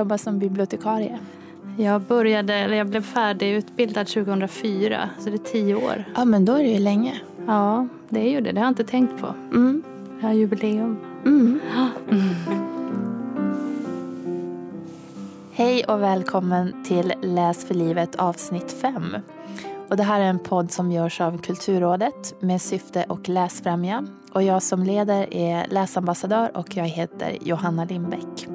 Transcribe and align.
Jobbat 0.00 0.20
som 0.20 0.38
bibliotekarie? 0.38 1.18
Jag 1.76 2.00
började, 2.00 2.54
eller 2.54 2.76
jag 2.76 2.86
blev 2.86 3.02
färdigutbildad 3.02 4.06
2004, 4.06 5.10
så 5.18 5.30
det 5.30 5.34
är 5.34 5.52
tio 5.52 5.74
år. 5.74 6.04
Ja, 6.14 6.24
men 6.24 6.44
då 6.44 6.52
är 6.52 6.62
det 6.62 6.70
ju 6.70 6.78
länge. 6.78 7.20
Ja, 7.46 7.88
det 8.08 8.20
är 8.20 8.30
ju 8.30 8.40
det. 8.40 8.52
Det 8.52 8.60
har 8.60 8.66
jag 8.66 8.70
inte 8.70 8.84
tänkt 8.84 9.20
på. 9.20 9.26
Mm. 9.26 9.82
Jag 10.20 10.28
har 10.28 10.34
jubileum. 10.34 10.98
Mm. 11.26 11.60
Hej 15.52 15.84
och 15.84 16.02
välkommen 16.02 16.84
till 16.84 17.12
Läs 17.22 17.64
för 17.64 17.74
livet 17.74 18.16
avsnitt 18.16 18.72
5. 18.72 19.16
Och 19.88 19.96
det 19.96 20.02
här 20.02 20.20
är 20.20 20.24
en 20.24 20.38
podd 20.38 20.72
som 20.72 20.92
görs 20.92 21.20
av 21.20 21.38
Kulturrådet 21.38 22.34
med 22.40 22.62
syfte 22.62 23.04
att 23.08 23.28
läsfrämja. 23.28 24.06
Och 24.32 24.42
jag 24.42 24.62
som 24.62 24.82
leder 24.82 25.34
är 25.34 25.66
läsambassadör 25.68 26.56
och 26.56 26.76
jag 26.76 26.84
heter 26.84 27.38
Johanna 27.40 27.84
Lindbäck. 27.84 28.49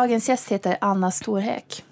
Dagens 0.00 0.28
gäst 0.28 0.52
heter 0.52 0.76
Anna 0.80 1.10
Storhäck. 1.10 1.84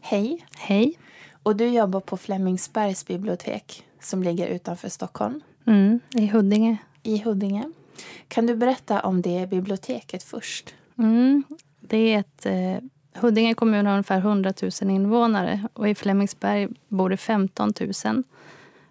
Hej. 0.00 0.46
Hej. 0.56 0.98
Och 1.42 1.56
du 1.56 1.68
jobbar 1.68 2.00
på 2.00 2.16
Flemingsbergs 2.16 3.06
bibliotek 3.06 3.84
som 4.00 4.22
ligger 4.22 4.46
utanför 4.46 4.88
Stockholm. 4.88 5.40
Mm, 5.66 6.00
I 6.14 6.26
Huddinge. 6.26 6.76
I 7.02 7.18
Huddinge. 7.18 7.72
Kan 8.28 8.46
du 8.46 8.56
berätta 8.56 9.00
om 9.00 9.22
det 9.22 9.50
biblioteket 9.50 10.22
först? 10.22 10.74
Mm, 10.98 11.44
det 11.80 11.96
är 11.96 12.18
ett, 12.18 12.46
eh, 12.46 13.20
Huddinge 13.20 13.54
kommun 13.54 13.86
har 13.86 13.92
ungefär 13.92 14.18
100 14.18 14.52
000 14.82 14.90
invånare 14.90 15.68
och 15.72 15.88
i 15.88 15.94
Flemingsberg 15.94 16.68
bor 16.88 17.10
det 17.10 17.16
15 17.16 17.72
000 18.04 18.22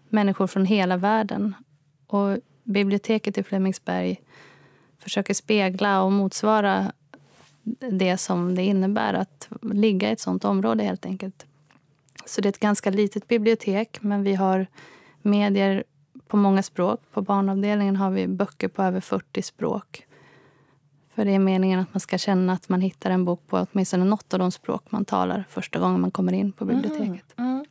människor 0.09 0.47
från 0.47 0.65
hela 0.65 0.97
världen. 0.97 1.55
Och 2.07 2.37
biblioteket 2.63 3.37
i 3.37 3.43
Flemingsberg 3.43 4.21
försöker 4.99 5.33
spegla 5.33 6.01
och 6.01 6.11
motsvara 6.11 6.91
det 7.91 8.17
som 8.17 8.55
det 8.55 8.63
innebär 8.63 9.13
att 9.13 9.49
ligga 9.61 10.09
i 10.09 10.11
ett 10.11 10.19
sånt 10.19 10.45
område 10.45 10.83
helt 10.83 11.05
enkelt. 11.05 11.45
Så 12.25 12.41
det 12.41 12.47
är 12.47 12.49
ett 12.49 12.59
ganska 12.59 12.89
litet 12.89 13.27
bibliotek 13.27 13.97
men 14.01 14.23
vi 14.23 14.35
har 14.35 14.67
medier 15.21 15.83
på 16.27 16.37
många 16.37 16.63
språk. 16.63 17.01
På 17.11 17.21
barnavdelningen 17.21 17.95
har 17.95 18.11
vi 18.11 18.27
böcker 18.27 18.67
på 18.67 18.83
över 18.83 19.01
40 19.01 19.41
språk. 19.41 20.07
För 21.15 21.25
det 21.25 21.31
är 21.31 21.39
meningen 21.39 21.79
att 21.79 21.93
man 21.93 21.99
ska 21.99 22.17
känna 22.17 22.53
att 22.53 22.69
man 22.69 22.81
hittar 22.81 23.11
en 23.11 23.25
bok 23.25 23.47
på 23.47 23.67
åtminstone 23.71 24.05
något 24.05 24.33
av 24.33 24.39
de 24.39 24.51
språk 24.51 24.83
man 24.89 25.05
talar 25.05 25.43
första 25.49 25.79
gången 25.79 26.01
man 26.01 26.11
kommer 26.11 26.33
in 26.33 26.51
på 26.51 26.65
biblioteket. 26.65 27.33
Mm. 27.37 27.51
Mm. 27.51 27.65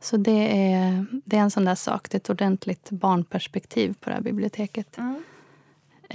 Så 0.00 0.16
det 0.16 0.72
är, 0.72 1.06
det 1.24 1.36
är 1.36 1.40
en 1.40 1.50
sån 1.50 1.64
där 1.64 1.74
sak. 1.74 2.10
Det 2.10 2.14
är 2.14 2.18
ett 2.18 2.30
ordentligt 2.30 2.90
barnperspektiv 2.90 3.94
på 4.00 4.10
det 4.10 4.14
här 4.14 4.22
biblioteket. 4.22 4.98
Mm. 4.98 5.22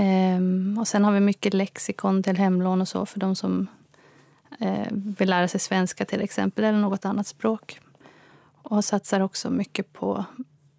Ehm, 0.01 0.77
och 0.79 0.87
sen 0.87 1.03
har 1.03 1.11
vi 1.11 1.19
mycket 1.19 1.53
lexikon 1.53 2.23
till 2.23 2.37
hemlån 2.37 2.81
och 2.81 2.87
så 2.87 3.05
för 3.05 3.19
de 3.19 3.35
som 3.35 3.67
eh, 4.59 4.87
vill 4.91 5.29
lära 5.29 5.47
sig 5.47 5.59
svenska 5.59 6.05
till 6.05 6.21
exempel, 6.21 6.65
eller 6.65 6.79
något 6.79 7.05
annat 7.05 7.27
språk. 7.27 7.79
Och 8.61 8.85
satsar 8.85 9.19
också 9.19 9.49
mycket 9.49 9.93
på 9.93 10.25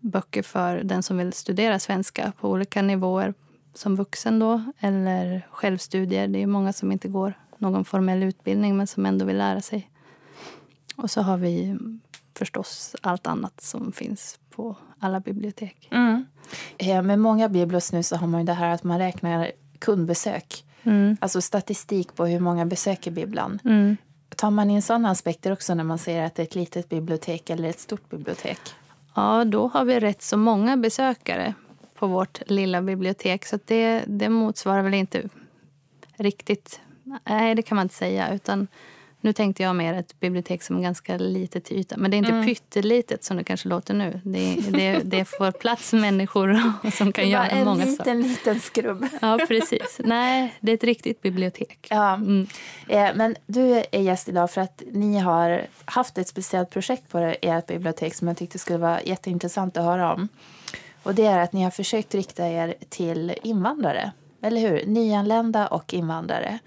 böcker 0.00 0.42
för 0.42 0.82
den 0.82 1.02
som 1.02 1.18
vill 1.18 1.32
studera 1.32 1.78
svenska 1.78 2.32
på 2.40 2.50
olika 2.50 2.82
nivåer 2.82 3.34
som 3.74 3.96
vuxen 3.96 4.38
då, 4.38 4.62
eller 4.78 5.46
självstudier. 5.50 6.28
Det 6.28 6.42
är 6.42 6.46
många 6.46 6.72
som 6.72 6.92
inte 6.92 7.08
går 7.08 7.34
någon 7.58 7.84
formell 7.84 8.22
utbildning 8.22 8.76
men 8.76 8.86
som 8.86 9.06
ändå 9.06 9.24
vill 9.24 9.38
lära 9.38 9.60
sig. 9.60 9.90
Och 10.96 11.10
så 11.10 11.22
har 11.22 11.36
vi 11.36 11.78
förstås 12.34 12.96
allt 13.00 13.26
annat 13.26 13.60
som 13.60 13.92
finns 13.92 14.38
på 14.50 14.76
alla 14.98 15.20
bibliotek. 15.20 15.88
Mm. 15.90 16.24
Ja, 16.78 17.02
med 17.02 17.18
många 17.18 17.48
biblos 17.48 17.92
nu 17.92 18.02
så 18.02 18.16
har 18.16 18.26
man 18.26 18.40
ju 18.40 18.46
det 18.46 18.52
här 18.52 18.70
att 18.70 18.84
man 18.84 18.98
räknar 18.98 19.50
kundbesök. 19.78 20.64
Mm. 20.82 21.16
Alltså 21.20 21.40
statistik 21.40 22.14
på 22.14 22.26
hur 22.26 22.40
många 22.40 22.66
besöker 22.66 23.10
bibblan. 23.10 23.58
Mm. 23.64 23.96
Tar 24.36 24.50
man 24.50 24.70
in 24.70 24.82
sådana 24.82 25.10
aspekter 25.10 25.52
också 25.52 25.74
när 25.74 25.84
man 25.84 25.98
säger 25.98 26.26
att 26.26 26.34
det 26.34 26.42
är 26.42 26.46
ett 26.46 26.54
litet 26.54 26.88
bibliotek 26.88 27.50
eller 27.50 27.68
ett 27.68 27.80
stort 27.80 28.10
bibliotek? 28.10 28.60
Ja, 29.14 29.44
då 29.44 29.68
har 29.68 29.84
vi 29.84 30.00
rätt 30.00 30.22
så 30.22 30.36
många 30.36 30.76
besökare 30.76 31.54
på 31.94 32.06
vårt 32.06 32.42
lilla 32.46 32.82
bibliotek. 32.82 33.46
Så 33.46 33.58
det, 33.64 34.04
det 34.06 34.28
motsvarar 34.28 34.82
väl 34.82 34.94
inte 34.94 35.22
riktigt... 36.16 36.80
Nej, 37.28 37.54
det 37.54 37.62
kan 37.62 37.76
man 37.76 37.84
inte 37.84 37.94
säga. 37.94 38.34
Utan 38.34 38.68
nu 39.20 39.32
tänkte 39.32 39.62
jag 39.62 39.76
mer 39.76 39.94
ett 39.94 40.20
bibliotek 40.20 40.62
som 40.62 40.76
är 40.76 40.82
ganska 40.82 41.16
litet 41.16 41.64
till 41.64 41.76
ytan. 41.76 42.00
Men 42.00 42.10
det 42.10 42.16
är 42.16 42.18
inte 42.18 42.30
mm. 42.30 42.46
pyttelitet 42.46 43.24
som 43.24 43.36
det 43.36 43.44
kanske 43.44 43.68
låter 43.68 43.94
nu. 43.94 44.20
Det, 44.24 44.56
det, 44.70 45.00
det 45.04 45.24
får 45.24 45.50
plats 45.50 45.92
människor 45.92 46.62
som 46.90 47.12
kan 47.12 47.28
göra 47.28 47.48
en 47.48 47.64
många 47.64 47.86
saker. 47.86 48.10
En 48.10 48.22
liten, 48.22 48.32
liten 48.32 48.60
skrubb. 48.60 49.06
Ja, 49.20 49.38
precis. 49.48 50.00
Nej, 50.04 50.54
det 50.60 50.72
är 50.72 50.74
ett 50.74 50.84
riktigt 50.84 51.22
bibliotek. 51.22 51.86
Ja. 51.90 52.14
Mm. 52.14 52.46
Eh, 52.88 53.10
men 53.14 53.36
du 53.46 53.84
är 53.92 54.00
gäst 54.00 54.28
idag 54.28 54.50
för 54.50 54.60
att 54.60 54.82
ni 54.92 55.18
har 55.18 55.66
haft 55.84 56.18
ett 56.18 56.28
speciellt 56.28 56.70
projekt 56.70 57.08
på 57.08 57.34
ert 57.42 57.66
bibliotek 57.66 58.14
som 58.14 58.28
jag 58.28 58.36
tyckte 58.36 58.58
skulle 58.58 58.78
vara 58.78 59.02
jätteintressant 59.02 59.76
att 59.76 59.84
höra 59.84 60.14
om. 60.14 60.28
Och 61.02 61.14
det 61.14 61.26
är 61.26 61.38
att 61.38 61.52
ni 61.52 61.62
har 61.62 61.70
försökt 61.70 62.14
rikta 62.14 62.48
er 62.48 62.74
till 62.88 63.34
invandrare, 63.42 64.12
eller 64.42 64.60
hur? 64.60 64.86
Nyanlända 64.86 65.66
och 65.66 65.94
invandrare. 65.94 66.58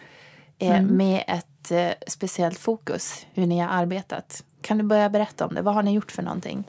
Eh, 0.60 0.80
mm. 0.80 0.98
Med 0.98 1.24
ett 1.28 1.48
eh, 1.72 1.92
speciellt 2.08 2.60
fokus 2.60 3.26
hur 3.34 3.46
ni 3.46 3.60
har 3.60 3.70
arbetat. 3.70 4.44
Kan 4.62 4.78
du 4.78 4.84
börja 4.84 5.10
berätta 5.10 5.46
om 5.46 5.56
det? 5.56 5.62
Vad 5.62 5.74
har 5.74 5.84
ni 5.84 5.94
gjort 5.94 6.12
för 6.12 6.24
någonting? 6.24 6.64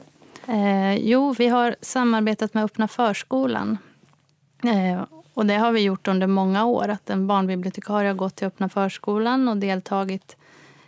Eh, 0.47 0.95
jo, 0.95 1.33
vi 1.33 1.47
har 1.47 1.75
samarbetat 1.81 2.53
med 2.53 2.63
Öppna 2.63 2.87
förskolan. 2.87 3.77
Eh, 4.63 5.03
och 5.33 5.45
det 5.45 5.55
har 5.55 5.71
vi 5.71 5.81
gjort 5.81 6.07
under 6.07 6.27
många 6.27 6.65
år. 6.65 6.89
Att 6.89 7.09
en 7.09 7.27
barnbibliotekarie 7.27 8.09
har 8.09 8.15
gått 8.15 8.35
till 8.35 8.47
Öppna 8.47 8.69
förskolan 8.69 9.47
och 9.47 9.57
deltagit 9.57 10.37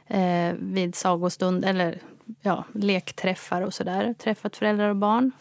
eh, 0.07 0.53
vid 0.59 0.95
sagostund 0.95 1.65
eller 1.65 1.99
ja, 2.41 2.63
lekträffar 2.73 3.61
och 3.61 3.73
sådär. 3.73 4.13
Träffat 4.13 4.57
föräldrar 4.57 4.89
och 4.89 4.95
barn. 4.95 5.31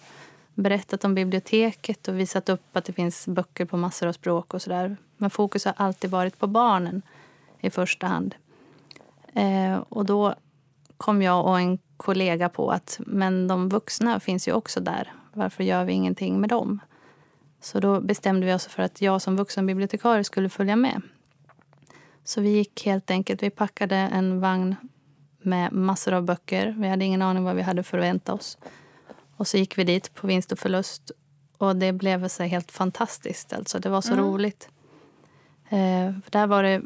Berättat 0.54 1.04
om 1.04 1.14
biblioteket 1.14 2.08
och 2.08 2.20
visat 2.20 2.48
upp 2.48 2.76
att 2.76 2.84
det 2.84 2.92
finns 2.92 3.26
böcker 3.26 3.64
på 3.64 3.76
massor 3.76 4.06
av 4.06 4.12
språk 4.12 4.54
och 4.54 4.62
sådär. 4.62 4.96
Men 5.16 5.30
fokus 5.30 5.64
har 5.64 5.74
alltid 5.76 6.10
varit 6.10 6.38
på 6.38 6.46
barnen 6.46 7.02
i 7.60 7.70
första 7.70 8.06
hand. 8.06 8.34
Eh, 9.36 9.76
och 9.88 10.06
då 10.06 10.34
kom 10.96 11.22
jag 11.22 11.46
och 11.46 11.58
en 11.60 11.78
kollega 11.96 12.48
på 12.48 12.70
att 12.70 13.00
men 13.06 13.48
de 13.48 13.68
vuxna 13.68 14.20
finns 14.20 14.48
ju 14.48 14.52
också 14.52 14.80
där. 14.80 15.12
Varför 15.32 15.64
gör 15.64 15.84
vi 15.84 15.92
ingenting 15.92 16.40
med 16.40 16.50
dem? 16.50 16.80
Så 17.60 17.80
då 17.80 18.00
bestämde 18.00 18.46
vi 18.46 18.54
oss 18.54 18.66
för 18.66 18.82
att 18.82 19.02
jag 19.02 19.22
som 19.22 19.36
vuxenbibliotekarie 19.36 20.24
skulle 20.24 20.48
följa 20.48 20.76
med. 20.76 21.02
Så 22.24 22.40
vi 22.40 22.48
gick 22.48 22.86
helt 22.86 23.10
enkelt, 23.10 23.42
vi 23.42 23.50
packade 23.50 23.96
en 23.96 24.40
vagn 24.40 24.76
med 25.38 25.72
massor 25.72 26.12
av 26.12 26.22
böcker. 26.22 26.74
Vi 26.78 26.88
hade 26.88 27.04
ingen 27.04 27.22
aning 27.22 27.44
vad 27.44 27.56
vi 27.56 27.62
hade 27.62 27.82
förväntat 27.82 28.34
oss. 28.34 28.58
Och 29.36 29.46
så 29.46 29.56
gick 29.56 29.78
vi 29.78 29.84
dit 29.84 30.14
på 30.14 30.26
vinst 30.26 30.52
och 30.52 30.58
förlust. 30.58 31.10
Och 31.58 31.76
det 31.76 31.92
blev 31.92 32.28
så 32.28 32.42
helt 32.42 32.72
fantastiskt. 32.72 33.52
Alltså, 33.52 33.78
det 33.78 33.88
var 33.88 34.00
så 34.00 34.12
mm. 34.12 34.24
roligt. 34.24 34.68
Eh, 35.68 36.12
där 36.30 36.46
var 36.46 36.62
det 36.62 36.82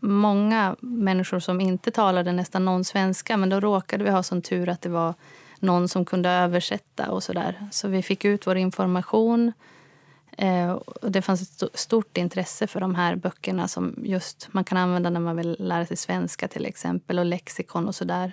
många 0.00 0.76
människor 0.80 1.38
som 1.38 1.60
inte 1.60 1.90
talade 1.90 2.32
nästan 2.32 2.64
någon 2.64 2.84
svenska 2.84 3.36
men 3.36 3.48
då 3.48 3.60
råkade 3.60 4.04
vi 4.04 4.10
ha 4.10 4.22
sån 4.22 4.42
tur 4.42 4.68
att 4.68 4.82
det 4.82 4.88
var 4.88 5.14
någon 5.60 5.88
som 5.88 6.04
kunde 6.04 6.30
översätta 6.30 7.10
och 7.10 7.22
sådär. 7.22 7.68
Så 7.70 7.88
vi 7.88 8.02
fick 8.02 8.24
ut 8.24 8.46
vår 8.46 8.56
information. 8.56 9.52
Eh, 10.38 10.70
och 10.70 11.10
det 11.10 11.22
fanns 11.22 11.42
ett 11.62 11.78
stort 11.78 12.16
intresse 12.16 12.66
för 12.66 12.80
de 12.80 12.94
här 12.94 13.16
böckerna 13.16 13.68
som 13.68 13.94
just 14.02 14.48
man 14.50 14.64
kan 14.64 14.78
använda 14.78 15.10
när 15.10 15.20
man 15.20 15.36
vill 15.36 15.56
lära 15.58 15.86
sig 15.86 15.96
svenska 15.96 16.48
till 16.48 16.66
exempel 16.66 17.18
och 17.18 17.24
lexikon 17.24 17.88
och 17.88 17.94
sådär. 17.94 18.32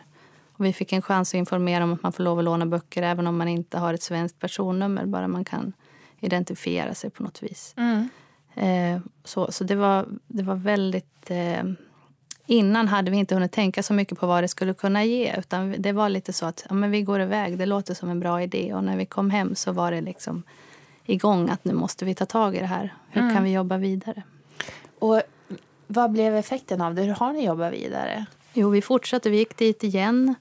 Och 0.58 0.66
vi 0.66 0.74
fick 0.74 0.94
en 0.94 1.02
chans 1.02 1.30
att 1.30 1.38
informera 1.38 1.84
om 1.84 1.94
att 1.94 2.04
man 2.04 2.14
får 2.14 2.24
lov 2.24 2.40
att 2.40 2.46
låna 2.46 2.66
böcker 2.66 3.04
även 3.04 3.28
om 3.28 3.38
man 3.38 3.48
inte 3.48 3.78
har 3.78 3.94
ett 3.94 4.04
svenskt 4.04 4.40
personnummer, 4.40 5.06
bara 5.06 5.28
man 5.28 5.46
kan 5.46 5.74
identifiera 6.20 6.94
sig 6.94 7.10
på 7.10 7.24
något 7.24 7.44
vis. 7.44 7.74
Mm. 7.78 8.10
Eh, 8.56 9.00
så 9.24 9.52
så 9.52 9.64
det, 9.64 9.76
var, 9.76 10.06
det 10.28 10.44
var 10.44 10.56
väldigt... 10.56 11.32
Eh, 11.32 11.64
innan 12.46 12.88
hade 12.88 13.12
vi 13.12 13.18
inte 13.18 13.36
hunnit 13.36 13.52
tänka 13.52 13.84
så 13.84 13.94
mycket 13.94 14.20
på 14.20 14.28
vad 14.28 14.44
det 14.44 14.48
skulle 14.48 14.74
kunna 14.74 15.04
ge. 15.04 15.36
Utan 15.38 15.76
Det 15.78 15.92
var 15.92 16.10
lite 16.10 16.34
så 16.34 16.46
att 16.46 16.66
ja, 16.70 16.76
men 16.76 16.92
vi 16.92 17.02
går 17.02 17.22
iväg, 17.22 17.58
det 17.58 17.66
låter 17.66 17.94
som 17.94 18.10
en 18.10 18.20
bra 18.20 18.42
idé. 18.42 18.74
Och 18.74 18.84
när 18.84 18.98
vi 18.98 19.06
kom 19.06 19.30
hem 19.30 19.56
så 19.56 19.72
var 19.72 19.92
det 19.92 20.02
liksom 20.02 20.44
igång 21.06 21.50
att 21.50 21.66
nu 21.66 21.74
måste 21.74 22.06
vi 22.06 22.16
ta 22.16 22.26
tag 22.26 22.56
i 22.56 22.60
det 22.60 22.66
här. 22.66 22.94
Hur 23.10 23.22
mm. 23.22 23.36
kan 23.36 23.44
vi 23.44 23.52
jobba 23.52 23.78
vidare? 23.78 24.24
Och 25.00 25.22
vad 25.88 26.12
blev 26.12 26.36
effekten 26.36 26.82
av 26.82 26.96
det? 26.96 27.02
Hur 27.02 27.14
har 27.14 27.34
ni 27.34 27.46
jobbat 27.46 27.74
vidare? 27.74 28.26
Jo, 28.54 28.70
vi 28.70 28.82
fortsatte. 28.82 29.30
Vi 29.30 29.38
gick 29.38 29.58
dit 29.58 29.84
igen. 29.84 30.36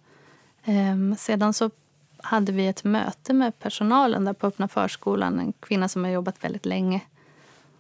Ehm, 0.65 1.17
sedan 1.17 1.55
så 1.55 1.71
hade 2.17 2.53
vi 2.53 2.67
ett 2.67 2.85
möte 2.85 3.33
med 3.33 3.59
personalen 3.59 4.25
där 4.25 4.33
på 4.33 4.47
öppna 4.47 4.69
förskolan. 4.69 5.41
En 5.41 5.53
kvinna 5.53 5.89
som 5.89 6.05
har 6.05 6.11
jobbat 6.11 6.45
väldigt 6.45 6.67
länge. 6.67 7.01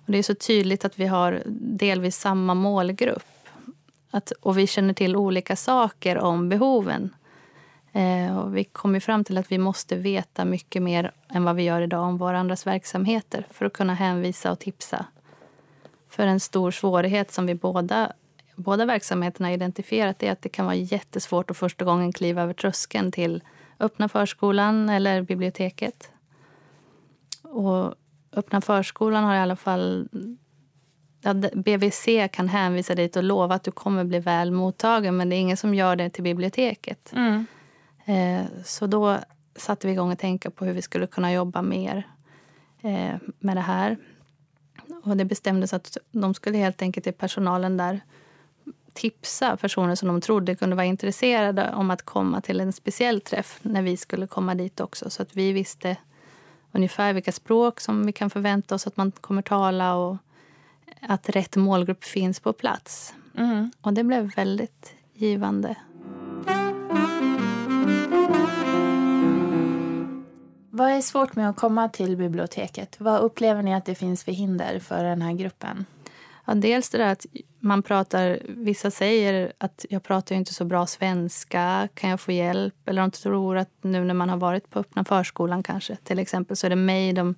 Och 0.06 0.12
det 0.12 0.18
är 0.18 0.22
så 0.22 0.34
tydligt 0.34 0.84
att 0.84 0.98
vi 0.98 1.06
har 1.06 1.42
delvis 1.56 2.16
samma 2.16 2.54
målgrupp. 2.54 3.24
Att, 4.10 4.30
och 4.30 4.58
vi 4.58 4.66
känner 4.66 4.94
till 4.94 5.16
olika 5.16 5.56
saker 5.56 6.18
om 6.18 6.48
behoven. 6.48 7.14
Eh, 7.92 8.38
och 8.38 8.56
vi 8.56 8.64
kom 8.64 9.00
fram 9.00 9.24
till 9.24 9.38
att 9.38 9.52
vi 9.52 9.58
måste 9.58 9.96
veta 9.96 10.44
mycket 10.44 10.82
mer 10.82 11.12
än 11.28 11.44
vad 11.44 11.56
vi 11.56 11.62
gör 11.62 11.80
idag 11.80 12.02
om 12.02 12.18
varandras 12.18 12.66
verksamheter 12.66 13.46
för 13.50 13.66
att 13.66 13.72
kunna 13.72 13.94
hänvisa 13.94 14.52
och 14.52 14.58
tipsa. 14.58 15.06
För 16.08 16.26
en 16.26 16.40
stor 16.40 16.70
svårighet 16.70 17.32
som 17.32 17.46
vi 17.46 17.54
båda, 17.54 18.12
båda 18.54 18.84
verksamheterna 18.84 19.52
identifierat 19.52 20.22
är 20.22 20.32
att 20.32 20.42
det 20.42 20.48
kan 20.48 20.64
vara 20.64 20.74
jättesvårt 20.74 21.50
att 21.50 21.56
första 21.56 21.84
gången 21.84 22.12
kliva 22.12 22.42
över 22.42 22.54
tröskeln 22.54 23.12
till 23.12 23.42
öppna 23.80 24.08
förskolan 24.08 24.88
eller 24.88 25.22
biblioteket. 25.22 26.10
Och 27.42 27.94
öppna 28.36 28.60
förskolan 28.60 29.24
har 29.24 29.34
i 29.34 29.38
alla 29.38 29.56
fall 29.56 30.08
ja, 31.20 31.34
BVC 31.54 32.08
kan 32.32 32.48
hänvisa 32.48 32.94
dit 32.94 33.16
och 33.16 33.22
lova 33.22 33.54
att 33.54 33.64
du 33.64 33.70
kommer 33.70 34.04
bli 34.04 34.18
väl 34.18 34.50
mottagen 34.50 35.16
men 35.16 35.28
det 35.28 35.36
är 35.36 35.40
ingen 35.40 35.56
som 35.56 35.74
gör 35.74 35.96
det 35.96 36.10
till 36.10 36.22
biblioteket. 36.22 37.12
Mm. 37.12 37.46
Eh, 38.04 38.46
så 38.64 38.86
då 38.86 39.18
satte 39.56 39.86
vi 39.86 39.92
igång 39.92 40.12
att 40.12 40.18
tänka 40.18 40.50
på 40.50 40.64
hur 40.64 40.72
vi 40.72 40.82
skulle 40.82 41.06
kunna 41.06 41.32
jobba 41.32 41.62
mer 41.62 42.08
eh, 42.82 43.16
med 43.38 43.56
det 43.56 43.60
här. 43.60 43.96
Och 45.04 45.16
det 45.16 45.24
bestämdes 45.24 45.72
att 45.72 45.96
de 46.10 46.34
skulle 46.34 46.58
helt 46.58 46.82
enkelt 46.82 47.06
i 47.06 47.12
personalen 47.12 47.76
där 47.76 48.00
tipsa 48.92 49.56
personer 49.56 49.94
som 49.94 50.08
de 50.08 50.20
trodde 50.20 50.54
kunde 50.54 50.76
vara 50.76 50.86
intresserade 50.86 51.72
om 51.74 51.90
att 51.90 52.02
komma 52.02 52.40
till 52.40 52.60
en 52.60 52.72
speciell 52.72 53.20
träff 53.20 53.58
när 53.62 53.82
vi 53.82 53.96
skulle 53.96 54.26
komma 54.26 54.54
dit 54.54 54.80
också. 54.80 55.10
Så 55.10 55.22
att 55.22 55.36
vi 55.36 55.52
visste 55.52 55.96
ungefär 56.74 57.12
vilka 57.12 57.32
språk 57.32 57.80
som 57.80 58.06
vi 58.06 58.12
kan 58.12 58.30
förvänta 58.30 58.74
oss 58.74 58.86
att 58.86 58.96
man 58.96 59.12
kommer 59.12 59.42
tala 59.42 59.94
och 59.94 60.16
att 61.00 61.28
rätt 61.28 61.56
målgrupp 61.56 62.04
finns 62.04 62.40
på 62.40 62.52
plats. 62.52 63.14
Mm. 63.38 63.70
Och 63.80 63.92
det 63.92 64.04
blev 64.04 64.34
väldigt 64.34 64.94
givande. 65.14 65.76
Vad 70.70 70.90
är 70.90 71.00
svårt 71.00 71.36
med 71.36 71.50
att 71.50 71.56
komma 71.56 71.88
till 71.88 72.16
biblioteket? 72.16 72.96
Vad 73.00 73.20
upplever 73.20 73.62
ni 73.62 73.74
att 73.74 73.84
det 73.84 73.94
finns 73.94 74.24
för 74.24 74.32
hinder 74.32 74.78
för 74.78 75.04
den 75.04 75.22
här 75.22 75.32
gruppen? 75.32 75.86
Ja, 76.44 76.54
dels 76.54 76.90
det 76.90 76.98
där 76.98 77.12
att 77.12 77.26
man 77.64 77.82
pratar, 77.82 78.38
vissa 78.48 78.90
säger 78.90 79.52
att 79.58 79.86
jag 79.90 80.02
pratar 80.02 80.34
inte 80.34 80.54
så 80.54 80.64
bra 80.64 80.86
svenska, 80.86 81.88
kan 81.94 82.10
jag 82.10 82.20
få 82.20 82.32
hjälp? 82.32 82.88
Eller 82.88 83.02
de 83.02 83.10
tror 83.10 83.56
att 83.56 83.70
nu 83.82 84.04
när 84.04 84.14
man 84.14 84.28
har 84.28 84.36
varit 84.36 84.70
på 84.70 84.78
öppna 84.78 85.04
förskolan 85.04 85.62
kanske, 85.62 85.96
till 85.96 86.18
exempel, 86.18 86.56
så 86.56 86.66
är 86.66 86.70
det 86.70 86.76
mig 86.76 87.12
de 87.12 87.34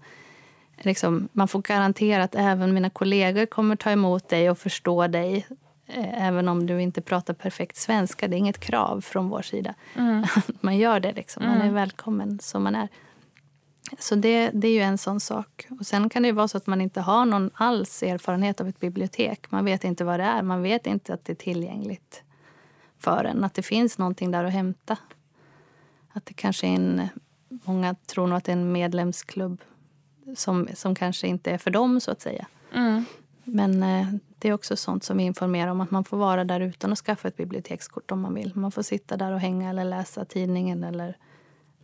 Liksom, 0.78 1.28
man 1.32 1.48
får 1.48 1.62
garantera 1.62 2.24
att 2.24 2.34
även 2.34 2.74
mina 2.74 2.90
kollegor 2.90 3.46
kommer 3.46 3.76
ta 3.76 3.90
emot 3.90 4.28
dig 4.28 4.50
och 4.50 4.58
förstå 4.58 5.06
dig 5.06 5.46
eh, 5.86 6.26
även 6.26 6.48
om 6.48 6.66
du 6.66 6.82
inte 6.82 7.00
pratar 7.00 7.34
perfekt 7.34 7.76
svenska. 7.76 8.28
Det 8.28 8.36
är 8.36 8.38
inget 8.38 8.60
krav 8.60 9.00
från 9.00 9.28
vår 9.28 9.42
sida. 9.42 9.74
Mm. 9.94 10.24
man 10.60 10.76
gör 10.76 11.00
det. 11.00 11.12
Liksom. 11.12 11.42
Man 11.44 11.56
är 11.56 11.60
mm. 11.60 11.74
välkommen 11.74 12.38
som 12.38 12.62
man 12.62 12.74
är. 12.74 12.88
Så 13.98 14.14
det, 14.14 14.50
det 14.50 14.68
är 14.68 14.72
ju 14.72 14.80
en 14.80 14.98
sån 14.98 15.20
sak. 15.20 15.66
Och 15.80 15.86
Sen 15.86 16.08
kan 16.08 16.22
det 16.22 16.32
vara 16.32 16.48
så 16.48 16.56
att 16.56 16.66
man 16.66 16.80
inte 16.80 17.00
har 17.00 17.24
någon 17.24 17.50
alls 17.54 18.02
erfarenhet 18.02 18.60
av 18.60 18.68
ett 18.68 18.80
bibliotek. 18.80 19.50
Man 19.50 19.64
vet 19.64 19.84
inte 19.84 20.04
vad 20.04 20.20
det 20.20 20.24
är. 20.24 20.42
Man 20.42 20.62
vet 20.62 20.86
inte 20.86 21.14
att 21.14 21.24
det 21.24 21.32
är 21.32 21.36
tillgängligt 21.36 22.22
för 22.98 23.24
en. 23.24 23.44
Att 23.44 23.54
det 23.54 23.62
finns 23.62 23.98
någonting 23.98 24.30
där 24.30 24.44
att 24.44 24.52
hämta. 24.52 24.98
Att 26.12 26.26
det 26.26 26.34
kanske 26.34 26.66
är 26.66 26.74
en, 26.74 27.08
många 27.48 27.94
tror 27.94 28.26
nog 28.26 28.36
att 28.38 28.44
det 28.44 28.52
är 28.52 28.56
en 28.56 28.72
medlemsklubb 28.72 29.60
som, 30.36 30.68
som 30.74 30.94
kanske 30.94 31.26
inte 31.26 31.50
är 31.50 31.58
för 31.58 31.70
dem, 31.70 32.00
så 32.00 32.10
att 32.10 32.20
säga. 32.20 32.46
Mm. 32.74 33.04
Men 33.44 33.82
eh, 33.82 34.06
det 34.38 34.48
är 34.48 34.52
också 34.52 34.76
sånt 34.76 35.04
som 35.04 35.20
informerar 35.20 35.70
om 35.70 35.80
att 35.80 35.90
man 35.90 36.04
får 36.04 36.16
vara 36.16 36.44
där 36.44 36.60
utan 36.60 36.92
att 36.92 36.98
skaffa 36.98 37.28
ett 37.28 37.36
bibliotekskort 37.36 38.10
om 38.10 38.20
man 38.20 38.34
vill. 38.34 38.52
Man 38.54 38.72
får 38.72 38.82
sitta 38.82 39.16
där 39.16 39.32
och 39.32 39.40
hänga 39.40 39.70
eller 39.70 39.84
läsa 39.84 40.24
tidningen 40.24 40.84
eller 40.84 41.16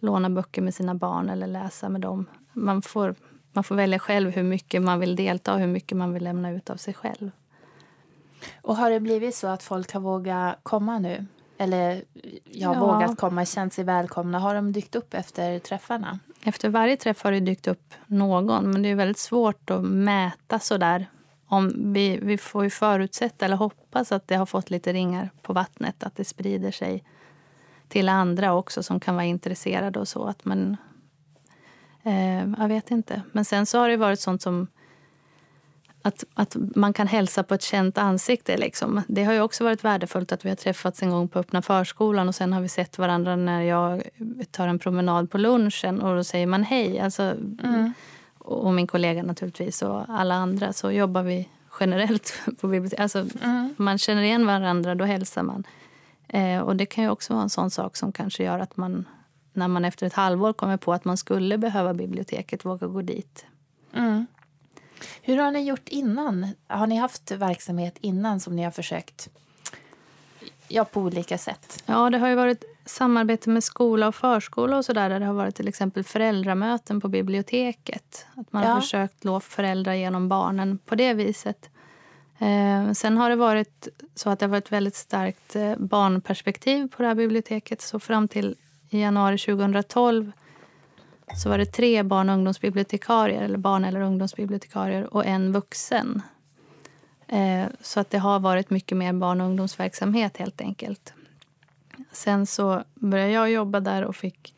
låna 0.02 0.30
böcker 0.30 0.62
med 0.62 0.74
sina 0.74 0.94
barn 0.94 1.30
eller 1.30 1.46
läsa 1.46 1.88
med 1.88 2.00
dem. 2.00 2.26
Man 2.52 2.82
får, 2.82 3.14
man 3.52 3.64
får 3.64 3.74
välja 3.74 3.98
själv 3.98 4.30
hur 4.30 4.42
mycket 4.42 4.82
man 4.82 5.00
vill 5.00 5.16
delta 5.16 5.54
och 5.54 5.60
hur 5.60 5.66
mycket 5.66 5.98
man 5.98 6.12
vill 6.12 6.24
lämna 6.24 6.50
ut 6.50 6.70
av 6.70 6.76
sig 6.76 6.94
själv. 6.94 7.30
Och 8.62 8.76
har 8.76 8.90
det 8.90 9.00
blivit 9.00 9.34
så 9.34 9.46
att 9.46 9.62
folk 9.62 9.92
har 9.92 10.00
vågat 10.00 10.58
komma 10.62 10.98
nu? 10.98 11.26
Eller 11.58 12.04
ja, 12.44 12.74
ja. 12.74 12.80
vågat 12.80 13.18
komma, 13.18 13.44
känt 13.44 13.72
sig 13.72 13.84
välkomna? 13.84 14.38
Har 14.38 14.54
de 14.54 14.72
dykt 14.72 14.94
upp 14.94 15.14
efter 15.14 15.58
träffarna? 15.58 16.18
Efter 16.44 16.68
varje 16.68 16.96
träff 16.96 17.22
har 17.22 17.32
det 17.32 17.40
dykt 17.40 17.66
upp 17.66 17.94
någon, 18.06 18.70
men 18.70 18.82
det 18.82 18.88
är 18.88 18.94
väldigt 18.94 19.18
svårt 19.18 19.70
att 19.70 19.84
mäta 19.84 20.58
så 20.58 20.76
där. 20.76 21.06
Om 21.46 21.92
vi, 21.92 22.18
vi 22.22 22.38
får 22.38 22.64
ju 22.64 22.70
förutsätta 22.70 23.44
eller 23.44 23.56
hoppas 23.56 24.12
att 24.12 24.28
det 24.28 24.34
har 24.34 24.46
fått 24.46 24.70
lite 24.70 24.92
ringar 24.92 25.30
på 25.42 25.52
vattnet, 25.52 26.02
att 26.02 26.16
det 26.16 26.24
sprider 26.24 26.70
sig 26.70 27.04
till 27.92 28.08
andra 28.08 28.54
också 28.54 28.82
som 28.82 29.00
kan 29.00 29.14
vara 29.14 29.24
intresserade 29.24 29.98
och 29.98 30.08
så. 30.08 30.24
Att 30.24 30.44
man, 30.44 30.76
eh, 32.02 32.48
jag 32.58 32.68
vet 32.68 32.90
inte. 32.90 33.22
Men 33.32 33.44
sen 33.44 33.66
så 33.66 33.78
har 33.78 33.88
det 33.88 33.96
varit 33.96 34.20
sånt 34.20 34.42
som 34.42 34.66
att, 36.02 36.24
att 36.34 36.56
man 36.56 36.92
kan 36.92 37.06
hälsa 37.06 37.42
på 37.42 37.54
ett 37.54 37.62
känt 37.62 37.98
ansikte. 37.98 38.56
Liksom. 38.56 39.02
Det 39.08 39.24
har 39.24 39.32
ju 39.32 39.40
också 39.40 39.64
varit 39.64 39.84
värdefullt 39.84 40.32
att 40.32 40.44
vi 40.44 40.48
har 40.48 40.56
träffats 40.56 41.02
en 41.02 41.10
gång 41.10 41.28
på 41.28 41.38
öppna 41.38 41.62
förskolan 41.62 42.28
och 42.28 42.34
sen 42.34 42.52
har 42.52 42.60
vi 42.60 42.68
sett 42.68 42.98
varandra 42.98 43.36
när 43.36 43.62
jag 43.62 44.02
tar 44.50 44.68
en 44.68 44.78
promenad 44.78 45.30
på 45.30 45.38
lunchen 45.38 46.00
och 46.00 46.16
då 46.16 46.24
säger 46.24 46.46
man 46.46 46.62
hej. 46.62 47.00
Alltså, 47.00 47.22
mm. 47.22 47.92
Och 48.38 48.72
min 48.72 48.86
kollega 48.86 49.22
naturligtvis 49.22 49.82
och 49.82 50.04
alla 50.08 50.34
andra 50.34 50.72
så 50.72 50.90
jobbar 50.90 51.22
vi 51.22 51.48
generellt 51.80 52.40
på 52.60 52.68
biblioteket. 52.68 53.02
Alltså, 53.02 53.26
mm. 53.42 53.74
Man 53.76 53.98
känner 53.98 54.22
igen 54.22 54.46
varandra, 54.46 54.94
då 54.94 55.04
hälsar 55.04 55.42
man. 55.42 55.64
Eh, 56.32 56.60
och 56.60 56.76
det 56.76 56.86
kan 56.86 57.04
ju 57.04 57.10
också 57.10 57.32
vara 57.32 57.42
en 57.42 57.50
sån 57.50 57.70
sak 57.70 57.96
som 57.96 58.12
kanske 58.12 58.44
gör 58.44 58.58
att 58.58 58.76
man 58.76 59.08
när 59.52 59.68
man 59.68 59.84
efter 59.84 60.06
ett 60.06 60.12
halvår 60.12 60.52
kommer 60.52 60.76
på 60.76 60.92
att 60.92 61.04
man 61.04 61.16
skulle 61.16 61.58
behöva 61.58 61.94
biblioteket 61.94 62.64
våga 62.64 62.86
gå 62.86 63.02
dit. 63.02 63.46
Mm. 63.94 64.26
Hur 65.22 65.36
har 65.36 65.50
ni 65.50 65.60
gjort 65.60 65.88
innan? 65.88 66.48
Har 66.66 66.86
ni 66.86 66.96
haft 66.96 67.30
verksamhet 67.30 67.94
innan 68.00 68.40
som 68.40 68.56
ni 68.56 68.62
har 68.62 68.70
försökt 68.70 69.28
ja, 70.68 70.84
på 70.84 71.00
olika 71.00 71.38
sätt? 71.38 71.82
Ja, 71.86 72.10
det 72.10 72.18
har 72.18 72.28
ju 72.28 72.34
varit 72.34 72.64
samarbete 72.84 73.50
med 73.50 73.64
skola 73.64 74.08
och 74.08 74.14
förskola 74.14 74.76
och 74.76 74.84
så 74.84 74.92
där, 74.92 75.08
där 75.08 75.20
det 75.20 75.26
har 75.26 75.34
varit 75.34 75.54
till 75.54 75.68
exempel 75.68 76.04
föräldramöten 76.04 77.00
på 77.00 77.08
biblioteket. 77.08 78.26
Att 78.34 78.52
man 78.52 78.62
ja. 78.62 78.68
har 78.68 78.80
försökt 78.80 79.24
nå 79.24 79.40
föräldrar 79.40 79.94
genom 79.94 80.28
barnen 80.28 80.78
på 80.78 80.94
det 80.94 81.14
viset. 81.14 81.70
Eh, 82.42 82.92
sen 82.92 83.16
har 83.16 83.30
det 83.30 83.36
varit 83.36 83.88
så 84.14 84.30
att 84.30 84.38
det 84.38 84.46
har 84.46 84.50
varit 84.50 84.72
väldigt 84.72 84.94
starkt 84.94 85.56
eh, 85.56 85.76
barnperspektiv 85.76 86.88
på 86.88 87.02
det 87.02 87.08
här 87.08 87.14
biblioteket. 87.14 87.80
Så 87.80 88.00
fram 88.00 88.28
till 88.28 88.56
januari 88.90 89.38
2012 89.38 90.32
så 91.36 91.48
var 91.48 91.58
det 91.58 91.66
tre 91.66 92.02
barn 92.02 92.28
och 92.28 92.34
ungdomsbibliotekarier, 92.34 93.42
eller 93.42 93.58
barn 93.58 93.84
eller 93.84 94.00
ungdomsbibliotekarier 94.00 95.14
och 95.14 95.26
en 95.26 95.52
vuxen. 95.52 96.22
Eh, 97.28 97.64
så 97.80 98.00
att 98.00 98.10
det 98.10 98.18
har 98.18 98.40
varit 98.40 98.70
mycket 98.70 98.98
mer 98.98 99.12
barn 99.12 99.40
och 99.40 99.46
ungdomsverksamhet 99.46 100.36
helt 100.36 100.60
enkelt. 100.60 101.12
Sen 102.12 102.46
så 102.46 102.82
började 102.94 103.32
jag 103.32 103.50
jobba 103.50 103.80
där 103.80 104.04
och 104.04 104.16
fick 104.16 104.54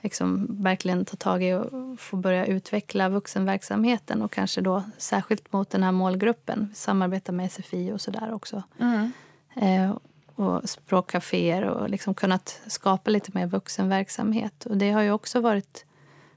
liksom 0.00 0.46
verkligen 0.62 1.04
ta 1.04 1.16
tag 1.16 1.42
i 1.42 1.52
och 1.52 2.00
få 2.00 2.16
börja 2.16 2.46
utveckla 2.46 3.08
vuxenverksamheten 3.08 4.22
och 4.22 4.32
kanske 4.32 4.60
då 4.60 4.82
särskilt 4.98 5.52
mot 5.52 5.70
den 5.70 5.82
här 5.82 5.92
målgruppen. 5.92 6.72
Samarbeta 6.74 7.32
med 7.32 7.52
SFI 7.52 7.92
och 7.92 8.00
sådär 8.00 8.32
också. 8.32 8.62
Mm. 8.78 9.12
Eh, 9.56 9.96
och 10.34 10.68
språkcaféer 10.68 11.62
och 11.62 11.90
liksom 11.90 12.14
kunnat 12.14 12.60
skapa 12.66 13.10
lite 13.10 13.30
mer 13.34 13.46
vuxenverksamhet. 13.46 14.66
Och 14.66 14.76
det 14.76 14.90
har 14.90 15.02
ju 15.02 15.10
också 15.10 15.40
varit 15.40 15.84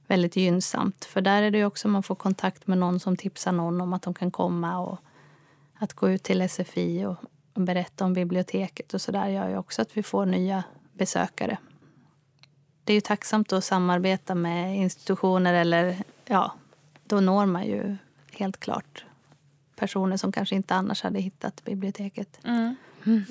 väldigt 0.08 0.36
gynnsamt. 0.36 1.06
För 1.06 1.22
där 1.22 1.42
är 1.42 1.52
det 1.52 1.66
också 1.66 1.88
man 1.88 2.04
får 2.04 2.16
kontakt 2.16 2.68
med 2.68 2.78
någon 2.78 3.00
som 3.00 3.18
tipsar 3.18 3.52
någon 3.52 3.82
om 3.82 3.94
att 3.94 4.02
de 4.02 4.14
kan 4.14 4.32
komma 4.32 4.80
och 4.80 5.00
att 5.80 5.94
gå 5.94 6.10
ut 6.10 6.24
till 6.24 6.50
SFI 6.50 7.06
och, 7.06 7.16
och 7.54 7.62
berätta 7.62 8.06
om 8.06 8.14
biblioteket 8.14 8.94
och 8.94 9.02
så 9.02 9.12
där 9.12 9.28
gör 9.28 9.50
ju 9.50 9.58
också 9.58 9.82
att 9.82 9.98
vi 9.98 10.04
får 10.04 10.26
nya 10.26 10.64
besökare. 10.94 11.58
Det 12.90 12.94
är 12.94 12.96
ju 12.96 13.02
tacksamt 13.02 13.54
att 13.54 13.64
samarbeta 13.64 14.36
med 14.36 14.78
institutioner 14.78 15.54
eller 15.54 15.98
ja, 16.26 16.54
då 17.04 17.20
når 17.20 17.46
man 17.46 17.66
ju 17.66 17.98
helt 18.32 18.60
klart 18.60 19.06
personer 19.76 20.18
som 20.18 20.32
kanske 20.32 20.56
inte 20.56 20.76
annars 20.76 21.04
hade 21.04 21.20
hittat 21.20 21.64
biblioteket. 21.64 22.40
Mm. 22.44 22.76
Mm. 23.06 23.26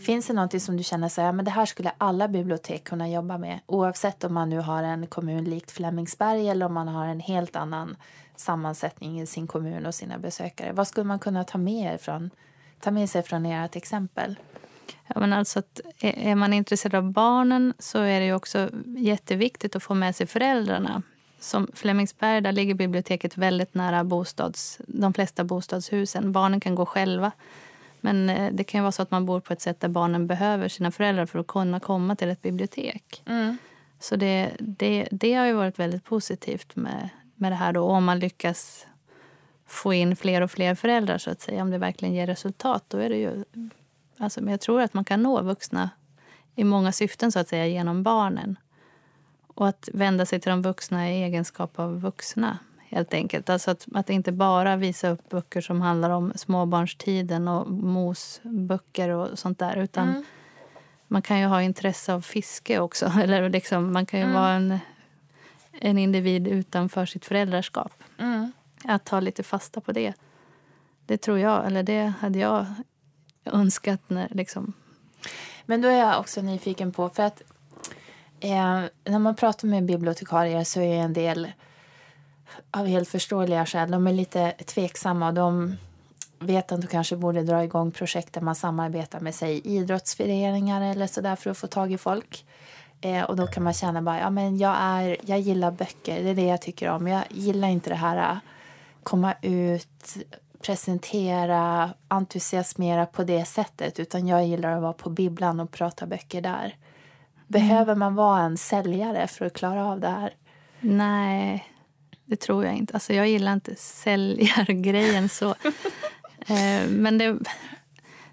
Finns 0.00 0.26
det 0.26 0.32
något 0.32 0.62
som 0.62 0.76
du 0.76 0.82
känner 0.82 1.08
så 1.08 1.20
här, 1.20 1.32
men 1.32 1.44
det 1.44 1.50
här 1.50 1.66
skulle 1.66 1.92
alla 1.98 2.28
bibliotek 2.28 2.84
kunna 2.84 3.08
jobba 3.08 3.38
med 3.38 3.60
oavsett 3.66 4.24
om 4.24 4.34
man 4.34 4.50
nu 4.50 4.58
har 4.58 4.82
en 4.82 5.06
kommun 5.06 5.44
likt 5.44 5.70
Flemingsberg 5.70 6.48
eller 6.48 6.66
om 6.66 6.74
man 6.74 6.88
har 6.88 7.06
en 7.06 7.20
helt 7.20 7.56
annan 7.56 7.96
sammansättning 8.36 9.20
i 9.20 9.26
sin 9.26 9.46
kommun 9.46 9.86
och 9.86 9.94
sina 9.94 10.18
besökare? 10.18 10.72
Vad 10.72 10.88
skulle 10.88 11.04
man 11.04 11.18
kunna 11.18 11.44
ta 11.44 11.58
med, 11.58 12.00
från, 12.00 12.30
ta 12.80 12.90
med 12.90 13.10
sig 13.10 13.22
från 13.22 13.46
ert 13.46 13.76
exempel? 13.76 14.36
Ja, 15.06 15.20
men 15.20 15.32
alltså 15.32 15.58
att 15.58 15.80
är 16.00 16.34
man 16.34 16.52
intresserad 16.52 16.94
av 16.94 17.12
barnen 17.12 17.74
så 17.78 17.98
är 17.98 18.20
det 18.20 18.32
också 18.32 18.70
jätteviktigt 18.96 19.76
att 19.76 19.82
få 19.82 19.94
med 19.94 20.16
sig 20.16 20.26
föräldrarna. 20.26 21.02
Som 21.40 21.68
Flemingsberg 21.74 22.40
där 22.40 22.52
ligger 22.52 22.74
biblioteket 22.74 23.36
väldigt 23.36 23.74
nära 23.74 24.04
bostads, 24.04 24.80
de 24.86 25.12
flesta 25.14 25.44
bostadshusen. 25.44 26.32
Barnen 26.32 26.60
kan 26.60 26.74
gå 26.74 26.86
själva 26.86 27.32
Men 28.00 28.30
eh, 28.30 28.52
det 28.52 28.64
kan 28.64 28.78
ju 28.78 28.82
vara 28.82 28.92
så 28.92 29.02
att 29.02 29.10
man 29.10 29.26
bor 29.26 29.40
på 29.40 29.52
ett 29.52 29.60
sätt 29.60 29.80
där 29.80 29.88
barnen 29.88 30.26
behöver 30.26 30.68
sina 30.68 30.90
föräldrar 30.90 31.26
för 31.26 31.38
att 31.38 31.46
kunna 31.46 31.80
komma 31.80 32.16
till 32.16 32.28
ett 32.28 32.42
bibliotek. 32.42 33.22
Mm. 33.26 33.58
Så 34.00 34.16
det, 34.16 34.50
det, 34.58 35.08
det 35.10 35.34
har 35.34 35.52
varit 35.52 35.78
väldigt 35.78 36.04
positivt 36.04 36.76
med, 36.76 37.08
med 37.34 37.52
det 37.52 37.56
här. 37.56 37.72
Då. 37.72 37.82
Om 37.82 38.04
man 38.04 38.18
lyckas 38.18 38.86
få 39.66 39.94
in 39.94 40.16
fler 40.16 40.40
och 40.40 40.50
fler 40.50 40.74
föräldrar, 40.74 41.18
så 41.18 41.30
att 41.30 41.40
säga, 41.40 41.62
om 41.62 41.70
det 41.70 41.78
verkligen 41.78 42.14
ger 42.14 42.26
resultat, 42.26 42.84
då 42.88 42.98
är 42.98 43.08
det 43.08 43.16
ju... 43.16 43.44
Alltså, 44.18 44.40
men 44.40 44.50
jag 44.50 44.60
tror 44.60 44.80
att 44.80 44.94
man 44.94 45.04
kan 45.04 45.22
nå 45.22 45.42
vuxna 45.42 45.90
i 46.54 46.64
många 46.64 46.92
syften, 46.92 47.32
så 47.32 47.38
att 47.38 47.48
säga, 47.48 47.66
genom 47.66 48.02
barnen. 48.02 48.56
Och 49.46 49.68
att 49.68 49.88
vända 49.92 50.26
sig 50.26 50.40
till 50.40 50.50
de 50.50 50.62
vuxna 50.62 51.10
i 51.10 51.22
egenskap 51.22 51.78
av 51.78 52.00
vuxna 52.00 52.58
helt 52.88 53.14
enkelt. 53.14 53.50
Alltså 53.50 53.70
att, 53.70 53.86
att 53.94 54.10
inte 54.10 54.32
bara 54.32 54.76
visa 54.76 55.08
upp 55.08 55.28
böcker 55.28 55.60
som 55.60 55.80
handlar 55.80 56.10
om 56.10 56.32
småbarnstiden 56.36 57.48
och 57.48 57.70
mosböcker 57.70 59.08
och 59.08 59.38
sånt 59.38 59.58
där. 59.58 59.76
Utan 59.76 60.08
mm. 60.08 60.24
man 61.08 61.22
kan 61.22 61.40
ju 61.40 61.46
ha 61.46 61.62
intresse 61.62 62.14
av 62.14 62.20
fiske 62.20 62.80
också. 62.80 63.06
Eller 63.22 63.50
liksom, 63.50 63.92
man 63.92 64.06
kan 64.06 64.20
ju 64.20 64.24
mm. 64.24 64.34
vara 64.34 64.52
en, 64.52 64.78
en 65.72 65.98
individ 65.98 66.48
utanför 66.48 67.06
sitt 67.06 67.24
föräldraskap. 67.24 67.92
Mm. 68.18 68.52
Att 68.84 69.04
ta 69.04 69.20
lite 69.20 69.42
fasta 69.42 69.80
på 69.80 69.92
det. 69.92 70.14
Det 71.06 71.16
tror 71.16 71.38
jag, 71.38 71.66
eller 71.66 71.82
det 71.82 72.12
hade 72.20 72.38
jag 72.38 72.66
önskat 73.48 74.00
när 74.06 74.28
liksom... 74.30 74.72
Men 75.66 75.80
då 75.80 75.88
är 75.88 75.98
jag 75.98 76.20
också 76.20 76.42
nyfiken 76.42 76.92
på, 76.92 77.08
för 77.08 77.22
att 77.22 77.42
eh, 78.40 78.82
när 79.04 79.18
man 79.18 79.36
pratar 79.36 79.68
med 79.68 79.84
bibliotekarier 79.84 80.64
så 80.64 80.80
är 80.80 80.98
en 80.98 81.12
del 81.12 81.52
av 82.70 82.86
helt 82.86 83.08
förståeliga 83.08 83.66
skäl. 83.66 83.90
De 83.90 84.06
är 84.06 84.12
lite 84.12 84.50
tveksamma. 84.50 85.32
De 85.32 85.76
vet 86.38 86.72
att 86.72 86.80
de 86.80 86.86
kanske 86.86 87.16
borde 87.16 87.42
dra 87.42 87.64
igång 87.64 87.90
projekt 87.90 88.32
där 88.32 88.40
man 88.40 88.54
samarbetar 88.54 89.20
med 89.20 89.34
sig 89.34 89.60
idrottsföreningar 89.64 90.82
eller 90.90 91.06
sådär 91.06 91.36
för 91.36 91.50
att 91.50 91.58
få 91.58 91.66
tag 91.66 91.92
i 91.92 91.98
folk. 91.98 92.44
Eh, 93.00 93.22
och 93.22 93.36
då 93.36 93.46
kan 93.46 93.62
man 93.62 93.74
känna 93.74 94.02
bara, 94.02 94.18
ja 94.18 94.30
men 94.30 94.58
jag, 94.58 94.76
är, 94.80 95.16
jag 95.22 95.40
gillar 95.40 95.70
böcker, 95.70 96.22
det 96.22 96.30
är 96.30 96.34
det 96.34 96.46
jag 96.46 96.62
tycker 96.62 96.90
om. 96.90 97.06
Jag 97.06 97.22
gillar 97.30 97.68
inte 97.68 97.90
det 97.90 97.96
här 97.96 98.16
att 98.16 98.38
komma 99.02 99.34
ut, 99.42 100.16
presentera, 100.60 101.90
entusiasmera 102.08 103.06
på 103.06 103.24
det 103.24 103.44
sättet 103.44 104.00
utan 104.00 104.28
jag 104.28 104.46
gillar 104.46 104.72
att 104.72 104.82
vara 104.82 104.92
på 104.92 105.10
bibblan 105.10 105.60
och 105.60 105.70
prata 105.70 106.06
böcker 106.06 106.40
där. 106.40 106.76
Behöver 107.46 107.94
man 107.94 108.14
vara 108.14 108.40
en 108.40 108.56
säljare 108.56 109.26
för 109.26 109.46
att 109.46 109.54
klara 109.54 109.86
av 109.86 110.00
det 110.00 110.08
här? 110.08 110.34
Nej, 110.80 111.72
det 112.24 112.36
tror 112.36 112.64
jag 112.64 112.74
inte. 112.74 112.94
Alltså 112.94 113.12
jag 113.12 113.28
gillar 113.28 113.52
inte 113.52 113.74
säljargrejen 113.74 115.28
så. 115.28 115.54
Eh, 116.46 116.88
men 116.88 117.18
det, 117.18 117.38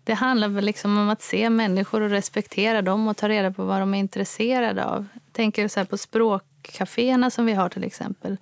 det 0.03 0.13
handlar 0.13 0.47
väl 0.47 0.65
liksom 0.65 0.97
om 0.97 1.09
att 1.09 1.21
se 1.21 1.49
människor 1.49 2.01
och 2.01 2.09
respektera 2.09 2.81
dem 2.81 3.07
och 3.07 3.17
ta 3.17 3.29
reda 3.29 3.51
på 3.51 3.63
vad 3.63 3.79
de 3.79 3.93
är 3.93 3.99
intresserade 3.99 4.85
av. 4.85 5.05
Jag 5.13 5.33
tänker 5.33 5.67
så 5.67 5.85
på 5.85 5.97
språkcaféerna 5.97 7.29
som 7.29 7.45
vi 7.45 7.53
har 7.53 7.69
till 7.69 7.83
exempel. 7.83 8.37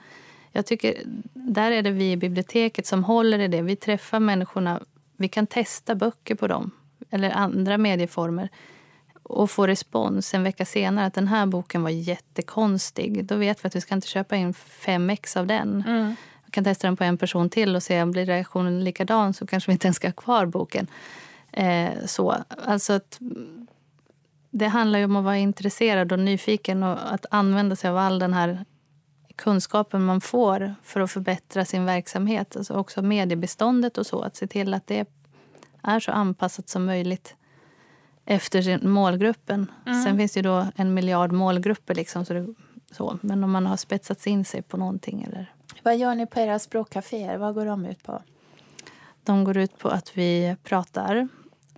Jag 0.55 0.65
tycker, 0.65 1.01
där 1.33 1.72
är 1.72 1.81
det 1.81 1.91
vi 1.91 2.12
i 2.12 2.17
biblioteket 2.17 2.86
som 2.86 3.03
håller 3.03 3.39
i 3.39 3.48
det. 3.48 3.62
Vi 3.62 3.75
träffar 3.75 4.19
människorna. 4.19 4.79
Vi 5.17 5.27
kan 5.27 5.48
testa 5.48 5.95
böcker 5.95 6.36
på 6.36 6.48
dem, 6.48 6.72
eller 7.10 7.31
andra 7.31 7.77
medieformer 7.77 8.50
och 9.24 9.51
få 9.51 9.67
respons 9.67 10.33
en 10.33 10.43
vecka 10.43 10.65
senare 10.65 11.05
att 11.05 11.13
den 11.13 11.27
här 11.27 11.45
boken 11.45 11.83
var 11.83 11.89
jättekonstig. 11.89 13.25
Då 13.25 13.36
vet 13.36 13.63
vi 13.63 13.67
att 13.67 13.75
vi 13.75 13.81
ska 13.81 13.95
inte 13.95 14.07
köpa 14.07 14.36
in 14.36 14.53
fem 14.53 15.10
ex 15.10 15.38
av 15.38 15.48
den. 15.48 15.83
Mm. 15.88 16.15
Vi 16.45 16.51
kan 16.51 16.63
testa 16.63 16.88
den 16.88 16.98
på 16.98 17.03
en 17.03 17.17
person 17.17 17.50
till 17.50 17.75
och 17.75 17.83
se 17.83 18.01
om 18.01 18.12
blir 18.12 18.25
reaktionen 18.25 18.83
likadan 18.83 19.33
så 19.33 19.48
kanske 19.48 19.72
vi 19.72 19.74
inte 19.74 19.88
ens 19.88 19.98
ska 19.98 20.07
ha 20.07 20.13
kvar 20.13 20.45
boken. 20.45 20.88
Eh, 21.51 21.91
så, 22.05 22.36
alltså 22.65 22.93
att, 22.93 23.19
det 24.51 24.67
handlar 24.67 25.00
ju 25.00 25.05
om 25.05 25.15
att 25.15 25.24
vara 25.24 25.38
intresserad 25.38 26.12
och 26.12 26.19
nyfiken 26.19 26.83
och 26.83 27.13
att 27.13 27.25
använda 27.31 27.75
sig 27.75 27.89
av 27.89 27.98
all 27.98 28.19
den 28.19 28.33
här 28.33 28.65
kunskapen 29.36 30.06
man 30.06 30.22
får 30.22 30.75
för 30.84 31.00
att 31.00 31.12
förbättra 31.12 31.66
sin 31.66 31.86
verksamhet. 31.86 32.58
Alltså 32.58 32.74
också 32.74 33.02
mediebeståndet 33.02 33.98
och 33.98 34.06
så. 34.06 34.22
Att 34.22 34.36
se 34.36 34.48
till 34.48 34.74
att 34.74 34.88
det 34.88 35.08
är 35.82 36.00
så 36.00 36.12
anpassat 36.12 36.70
som 36.70 36.86
möjligt 36.86 37.36
efter 38.25 38.88
målgruppen. 38.88 39.72
Mm. 39.86 40.04
Sen 40.04 40.18
finns 40.18 40.34
det 40.34 40.38
ju 40.38 40.44
då 40.44 40.68
en 40.75 40.94
miljard 40.94 41.32
målgrupper. 41.32 41.96
Liksom, 41.96 42.25
så, 42.25 42.34
det, 42.34 42.54
så 42.92 43.18
Men 43.22 43.44
om 43.44 43.52
man 43.52 43.66
har 43.66 43.78
spetsat 43.78 44.28
in 44.28 44.46
sig 44.46 44.62
på 44.62 44.78
någonting. 44.78 45.24
Eller... 45.24 45.54
Vad 45.84 45.98
gör 45.98 46.16
ni 46.16 46.25
på 46.25 46.40
era 46.40 46.60
språkcaféer? 46.60 47.38
Vad 47.38 47.54
går 47.56 47.66
de 47.66 47.86
ut 47.86 48.04
på? 48.04 48.22
De 49.24 49.44
går 49.44 49.58
ut 49.58 49.78
på 49.78 49.90
att 49.90 50.18
vi 50.18 50.56
pratar 50.63 51.28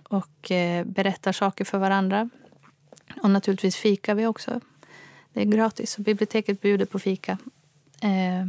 och 0.08 0.50
eh, 0.50 0.84
berättar 0.84 1.32
saker 1.32 1.64
för 1.64 1.78
varandra. 1.78 2.30
Och 3.22 3.30
naturligtvis 3.30 3.76
fikar 3.76 4.14
vi 4.14 4.26
också. 4.26 4.60
Det 5.36 5.42
är 5.42 5.44
gratis. 5.44 5.98
biblioteket 5.98 6.60
bjuder 6.60 6.86
på 6.86 6.98
fika. 6.98 7.38
Eh, 8.02 8.46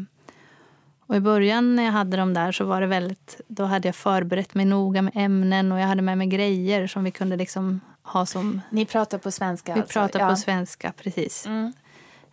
och 1.08 1.16
I 1.16 1.20
början 1.20 1.76
när 1.76 1.84
jag 1.84 1.92
hade 1.92 2.18
dem 2.18 2.34
där 2.34 2.52
så 2.52 2.66
var 2.66 2.82
det 2.82 2.88
väldigt, 2.88 3.42
då 3.48 3.64
hade 3.64 3.88
jag 3.88 3.96
förberett 3.96 4.56
mig 4.56 4.66
noga 4.66 5.02
med 5.02 5.14
ämnen 5.16 5.72
och 5.72 5.80
jag 5.80 5.88
hade 5.88 6.02
med 6.02 6.18
mig 6.18 6.28
grejer 6.28 6.88
som 6.88 7.04
vi 7.04 7.12
kunde 7.12 7.38
liksom 7.38 7.82
ha 8.04 8.26
som... 8.26 8.62
Ni 8.70 8.86
pratar 8.86 9.18
på 9.18 9.32
svenska? 9.32 9.74
Vi 9.74 9.80
alltså. 9.80 9.94
pratar 9.94 10.20
ja. 10.20 10.30
på 10.30 10.36
svenska, 10.36 10.94
precis. 10.98 11.46
Mm. 11.46 11.74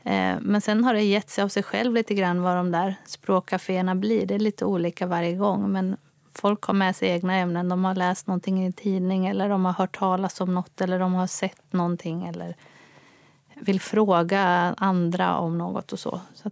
Eh, 0.03 0.41
men 0.41 0.61
sen 0.61 0.85
har 0.85 0.95
det 0.95 1.03
gett 1.03 1.31
sig 1.31 1.45
av 1.45 1.49
sig 1.49 1.63
själv 1.63 1.95
lite 1.95 2.15
grann 2.15 2.43
vad 2.43 2.57
de 2.57 2.71
där 2.71 2.95
språkcaféerna 3.07 3.95
blir. 3.95 4.27
Det 4.27 4.35
är 4.35 4.39
lite 4.39 4.65
olika 4.65 5.07
varje 5.07 5.35
gång. 5.35 5.73
Men 5.73 5.97
folk 6.35 6.63
har 6.65 6.75
med 6.75 6.97
sig 6.97 7.09
egna 7.09 7.35
ämnen. 7.37 7.69
De 7.69 7.85
har 7.85 7.95
läst 7.95 8.27
någonting 8.27 8.63
i 8.63 8.67
en 8.67 8.73
tidning 8.73 9.27
eller 9.27 9.49
de 9.49 9.65
har 9.65 9.73
hört 9.73 9.99
talas 9.99 10.41
om 10.41 10.55
något 10.55 10.81
eller 10.81 10.99
de 10.99 11.15
har 11.15 11.27
sett 11.27 11.73
någonting 11.73 12.27
eller 12.27 12.57
vill 13.65 13.81
fråga 13.81 14.41
andra 14.79 15.39
om 15.39 15.59
något 15.59 15.93
och 15.93 15.99
så. 15.99 16.21
Så 16.35 16.51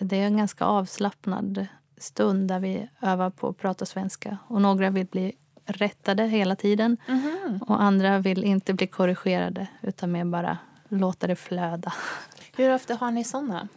det 0.00 0.16
är 0.16 0.26
en 0.26 0.36
ganska 0.36 0.64
avslappnad 0.64 1.66
stund 1.96 2.48
där 2.48 2.60
vi 2.60 2.88
övar 3.02 3.30
på 3.30 3.48
att 3.48 3.58
prata 3.58 3.86
svenska. 3.86 4.38
Och 4.48 4.62
några 4.62 4.90
vill 4.90 5.06
bli 5.06 5.32
rättade 5.64 6.22
hela 6.22 6.56
tiden. 6.56 6.96
Mm. 7.08 7.62
Och 7.62 7.82
andra 7.82 8.18
vill 8.18 8.44
inte 8.44 8.74
bli 8.74 8.86
korrigerade 8.86 9.66
utan 9.82 10.12
mer 10.12 10.24
bara 10.24 10.58
låta 10.88 11.26
det 11.26 11.36
flöda. 11.36 11.92
Hur 12.56 12.74
ofta 12.74 12.94
har 12.94 13.10
ni 13.10 13.24
såna? 13.24 13.68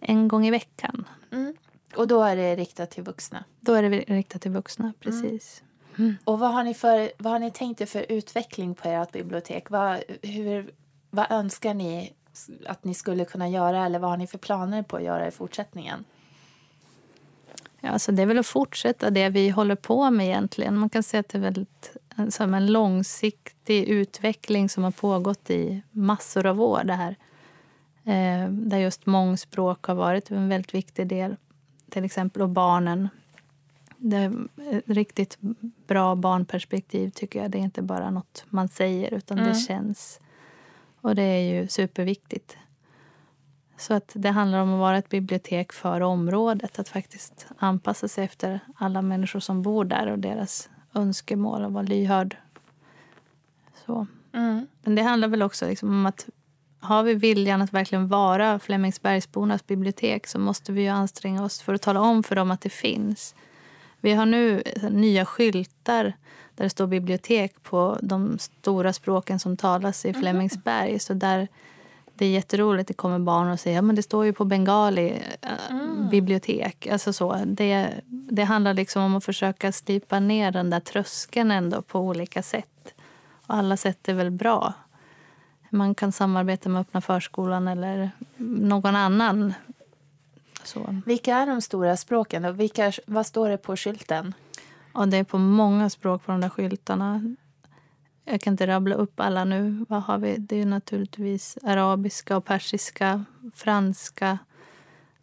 En 0.00 0.28
gång 0.28 0.46
i 0.46 0.50
veckan. 0.50 1.08
Mm. 1.32 1.54
Och 1.96 2.08
då 2.08 2.22
är 2.22 2.36
det 2.36 2.56
riktat 2.56 2.90
till 2.90 3.04
vuxna? 3.04 3.44
Då 3.60 3.72
är 3.72 3.82
det 3.82 3.88
riktat 3.98 4.42
till 4.42 4.50
vuxna, 4.50 4.92
precis. 5.00 5.62
Mm. 5.98 6.16
Och 6.24 6.38
vad 6.38 6.52
har, 6.52 6.64
ni 6.64 6.74
för, 6.74 7.10
vad 7.18 7.32
har 7.32 7.38
ni 7.38 7.50
tänkt 7.50 7.80
er 7.80 7.86
för 7.86 8.06
utveckling 8.08 8.74
på 8.74 8.88
ert 8.88 9.12
bibliotek? 9.12 9.70
Vad, 9.70 10.02
hur, 10.22 10.70
vad 11.10 11.30
önskar 11.30 11.74
ni 11.74 12.12
att 12.66 12.84
ni 12.84 12.94
skulle 12.94 13.24
kunna 13.24 13.48
göra 13.48 13.86
eller 13.86 13.98
vad 13.98 14.10
har 14.10 14.16
ni 14.16 14.26
för 14.26 14.38
planer 14.38 14.82
på 14.82 14.96
att 14.96 15.02
göra 15.02 15.28
i 15.28 15.30
fortsättningen? 15.30 16.04
Ja, 17.80 17.88
alltså 17.90 18.12
det 18.12 18.22
är 18.22 18.26
väl 18.26 18.38
att 18.38 18.46
fortsätta 18.46 19.10
det 19.10 19.28
vi 19.28 19.48
håller 19.48 19.74
på 19.74 20.10
med 20.10 20.26
egentligen. 20.26 20.78
Man 20.78 20.90
kan 20.90 21.02
säga 21.02 21.20
att 21.20 21.28
det 21.28 21.38
är 21.38 21.42
väldigt, 21.42 21.96
som 22.28 22.54
en 22.54 22.66
långsiktig 22.66 23.84
utveckling 23.84 24.68
som 24.68 24.84
har 24.84 24.90
pågått 24.90 25.50
i 25.50 25.82
massor 25.90 26.46
av 26.46 26.62
år. 26.62 26.84
Det 26.84 26.92
här. 26.94 27.16
Eh, 28.04 28.50
där 28.50 28.78
just 28.78 29.06
mångspråk 29.06 29.86
har 29.86 29.94
varit 29.94 30.30
en 30.30 30.48
väldigt 30.48 30.74
viktig 30.74 31.06
del. 31.06 31.36
Till 31.90 32.04
exempel 32.04 32.42
och 32.42 32.48
barnen. 32.48 33.08
Det 33.96 34.16
är 34.16 34.48
ett 34.70 34.84
riktigt 34.86 35.38
bra 35.86 36.14
barnperspektiv 36.14 37.10
tycker 37.10 37.42
jag. 37.42 37.50
Det 37.50 37.58
är 37.58 37.62
inte 37.62 37.82
bara 37.82 38.10
något 38.10 38.44
man 38.48 38.68
säger 38.68 39.14
utan 39.14 39.38
mm. 39.38 39.52
det 39.52 39.58
känns. 39.58 40.20
Och 41.06 41.14
det 41.14 41.22
är 41.22 41.54
ju 41.54 41.68
superviktigt. 41.68 42.56
Så 43.76 43.94
att 43.94 44.12
det 44.14 44.30
handlar 44.30 44.58
om 44.58 44.72
att 44.72 44.78
vara 44.78 44.98
ett 44.98 45.08
bibliotek 45.08 45.72
för 45.72 46.00
området. 46.00 46.78
Att 46.78 46.88
faktiskt 46.88 47.46
anpassa 47.58 48.08
sig 48.08 48.24
efter 48.24 48.60
alla 48.76 49.02
människor 49.02 49.40
som 49.40 49.62
bor 49.62 49.84
där 49.84 50.06
och 50.06 50.18
deras 50.18 50.68
önskemål 50.94 51.64
och 51.64 51.72
vara 51.72 51.82
lyhörd. 51.82 52.36
Så. 53.86 54.06
Mm. 54.32 54.66
Men 54.82 54.94
det 54.94 55.02
handlar 55.02 55.28
väl 55.28 55.42
också 55.42 55.66
liksom 55.66 55.88
om 55.88 56.06
att 56.06 56.28
har 56.80 57.02
vi 57.02 57.14
viljan 57.14 57.62
att 57.62 57.72
verkligen 57.72 58.08
vara 58.08 58.58
Flemingsbergsbornas 58.58 59.66
bibliotek 59.66 60.26
så 60.26 60.38
måste 60.38 60.72
vi 60.72 60.82
ju 60.82 60.88
anstränga 60.88 61.44
oss 61.44 61.62
för 61.62 61.74
att 61.74 61.82
tala 61.82 62.00
om 62.00 62.22
för 62.22 62.36
dem 62.36 62.50
att 62.50 62.60
det 62.60 62.70
finns. 62.70 63.34
Vi 64.00 64.12
har 64.12 64.26
nu 64.26 64.62
nya 64.90 65.24
skyltar 65.24 66.12
där 66.56 66.64
det 66.64 66.70
står 66.70 66.86
bibliotek 66.86 67.62
på 67.62 67.98
de 68.02 68.38
stora 68.38 68.92
språken 68.92 69.38
som 69.38 69.56
talas 69.56 70.04
i 70.04 70.12
mhm. 70.12 70.20
Flemingsberg. 70.20 70.98
Så 70.98 71.14
där 71.14 71.48
det 72.18 72.26
är 72.26 72.30
jätteroligt. 72.30 72.88
Det 72.88 72.94
kommer 72.94 73.18
barn 73.18 73.50
och 73.50 73.60
säger 73.60 73.76
ja, 73.76 73.82
men 73.82 73.96
det 73.96 74.02
står 74.02 74.24
ju 74.24 74.32
på 74.32 74.44
bengali 74.44 75.22
äh, 75.42 75.50
mm. 75.70 76.08
bibliotek. 76.08 76.86
Alltså 76.86 77.12
så. 77.12 77.42
Det, 77.46 77.90
det 78.06 78.42
handlar 78.42 78.74
liksom 78.74 79.02
om 79.02 79.16
att 79.16 79.24
försöka 79.24 79.72
slipa 79.72 80.20
ner 80.20 80.50
den 80.50 80.70
där 80.70 80.80
tröskeln 80.80 81.50
ändå 81.50 81.82
på 81.82 82.00
olika 82.00 82.42
sätt. 82.42 82.94
Och 83.46 83.54
alla 83.54 83.76
sätt 83.76 84.08
är 84.08 84.14
väl 84.14 84.30
bra. 84.30 84.72
Man 85.70 85.94
kan 85.94 86.12
samarbeta 86.12 86.68
med 86.68 86.80
Öppna 86.80 87.00
förskolan 87.00 87.68
eller 87.68 88.10
någon 88.36 88.96
annan. 88.96 89.54
Så. 90.64 91.00
Vilka 91.06 91.36
är 91.36 91.46
de 91.46 91.62
stora 91.62 91.96
språken? 91.96 92.44
Och 92.44 92.60
vilka, 92.60 92.92
vad 93.06 93.26
står 93.26 93.48
det 93.48 93.58
på 93.58 93.76
skylten? 93.76 94.34
Ja, 94.96 95.06
det 95.06 95.16
är 95.16 95.24
på 95.24 95.38
många 95.38 95.90
språk 95.90 96.24
på 96.24 96.32
de 96.32 96.40
där 96.40 96.48
skyltarna. 96.48 97.36
Jag 98.24 98.40
kan 98.40 98.52
inte 98.52 98.66
rabbla 98.66 98.94
upp 98.94 99.20
alla 99.20 99.44
nu. 99.44 99.84
Vad 99.88 100.02
har 100.02 100.18
vi? 100.18 100.36
Det 100.36 100.56
är 100.62 100.66
naturligtvis 100.66 101.58
arabiska 101.62 102.36
och 102.36 102.44
persiska, 102.44 103.24
franska. 103.54 104.38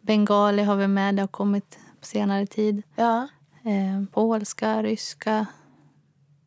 Bengali 0.00 0.62
har 0.62 0.76
vi 0.76 0.88
med. 0.88 1.14
Det 1.16 1.22
har 1.22 1.26
kommit 1.26 1.78
på 2.00 2.06
senare 2.06 2.46
tid. 2.46 2.82
Ja. 2.94 3.28
Eh, 3.64 4.04
polska, 4.12 4.82
ryska, 4.82 5.46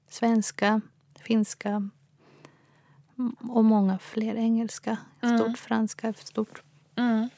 svenska, 0.09 0.81
finska 1.19 1.89
och 3.39 3.65
många 3.65 3.97
fler 3.97 4.35
engelska. 4.35 4.97
Stort 5.17 5.31
Mm. 5.41 5.53
franska, 5.55 6.13
stort. 6.13 6.61
Mm. 6.95 7.29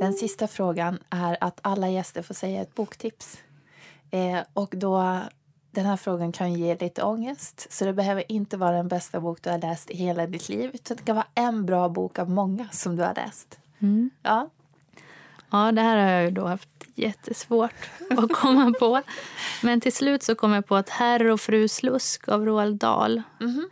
Den 0.00 0.12
sista 0.12 0.48
frågan 0.48 0.98
är 1.10 1.36
att 1.40 1.58
alla 1.62 1.88
gäster 1.88 2.22
får 2.22 2.34
säga 2.34 2.62
ett 2.62 2.74
boktips. 2.74 3.38
Eh, 4.10 4.38
och 4.52 4.74
då, 4.76 5.20
den 5.70 5.86
här 5.86 5.96
frågan 5.96 6.32
kan 6.32 6.52
ge 6.52 6.76
lite 6.76 7.02
ångest. 7.02 7.66
Så 7.70 7.84
det 7.84 7.92
behöver 7.92 8.32
inte 8.32 8.56
vara 8.56 8.76
den 8.76 8.88
bästa 8.88 9.20
bok 9.20 9.42
du 9.42 9.50
har 9.50 9.58
läst 9.58 9.90
i 9.90 9.96
hela 9.96 10.26
ditt 10.26 10.48
liv. 10.48 10.70
Utan 10.74 10.96
det 10.96 11.02
kan 11.02 11.16
vara 11.16 11.26
en 11.34 11.66
bra 11.66 11.88
bok 11.88 12.18
av 12.18 12.30
många 12.30 12.68
som 12.72 12.96
du 12.96 13.02
har 13.02 13.14
läst. 13.14 13.58
Mm. 13.78 14.10
Ja. 14.22 14.50
Ja, 15.50 15.72
det 15.72 15.80
här 15.82 15.96
har 15.96 16.10
jag 16.12 16.24
ju 16.24 16.30
då 16.30 16.46
haft 16.46 16.68
jättesvårt 16.94 17.90
att 18.10 18.32
komma 18.32 18.72
på. 18.78 19.02
Men 19.62 19.80
till 19.80 19.92
slut 19.92 20.22
så 20.22 20.34
kom 20.34 20.52
jag 20.52 20.66
på 20.66 20.76
att 20.76 20.88
Herr 20.88 21.26
och 21.30 21.40
fru 21.40 21.68
Slusk 21.68 22.28
av 22.28 22.44
Roald 22.46 22.76
Dahl 22.76 23.22
Mhm. 23.40 23.68